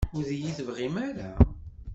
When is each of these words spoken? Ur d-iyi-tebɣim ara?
Ur 0.15 0.23
d-iyi-tebɣim 0.29 0.95
ara? 1.07 1.29